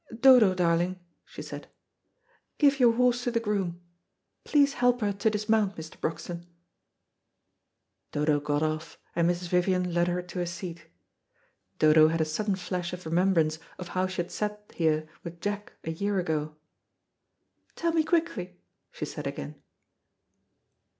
[0.19, 1.67] "Dodo, darling," she said,
[2.57, 3.81] "give your horse to the groom.
[4.43, 6.01] Please help her to dismount, Mr.
[6.01, 6.47] Broxton."
[8.11, 9.49] Dodo got off, and Mrs.
[9.49, 10.87] Vivian led her to a seat.
[11.77, 15.73] Dodo had a sudden flash of remembrance of how she had sat here with Jack
[15.83, 16.55] a year ago.
[17.75, 18.59] "Tell me quickly,"
[18.91, 19.53] she said again.